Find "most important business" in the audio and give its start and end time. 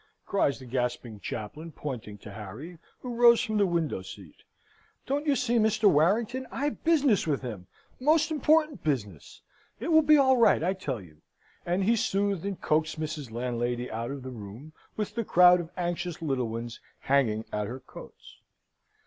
7.99-9.41